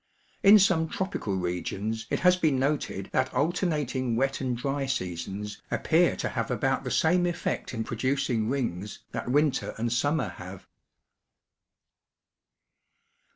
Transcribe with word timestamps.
In 0.41 0.57
some 0.57 0.87
tropical 0.89 1.35
regions 1.35 2.07
it 2.09 2.21
has 2.21 2.35
been 2.35 2.57
noted 2.57 3.11
that 3.13 3.31
alternating 3.35 4.15
wet 4.15 4.41
and 4.41 4.57
dry 4.57 4.87
seasons 4.87 5.61
appear 5.69 6.15
to 6.15 6.29
have 6.29 6.49
about 6.49 6.83
the 6.83 6.89
same 6.89 7.27
effect 7.27 7.71
in 7.71 7.83
producing 7.83 8.49
rings 8.49 9.03
that 9.11 9.29
winter 9.29 9.75
and 9.77 9.93
summer 9.93 10.29
have. 10.29 10.65